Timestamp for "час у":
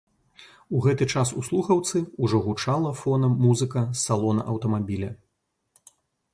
1.15-1.43